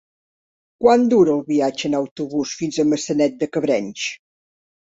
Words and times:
Quant 0.83 1.03
dura 1.11 1.35
el 1.41 1.43
viatge 1.49 1.85
en 1.91 1.97
autobús 2.01 2.55
fins 2.63 2.81
a 2.85 2.89
Maçanet 2.95 3.39
de 3.45 3.53
Cabrenys? 3.57 4.11